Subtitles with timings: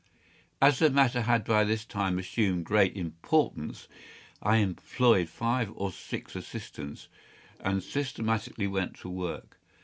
[0.59, 3.87] As the matter had by this time assumed great importance,
[4.41, 7.07] I employed five or six assistants,
[7.59, 9.59] and systematically went to work.